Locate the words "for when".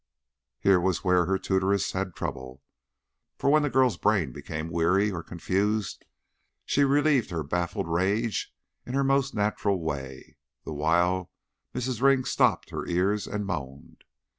3.37-3.61